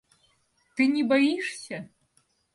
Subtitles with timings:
[0.75, 1.87] Ты не боишься?